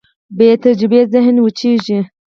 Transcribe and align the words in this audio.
بېتجربې 0.37 1.01
ذهن 1.13 1.35
وچېږي. 1.41 1.99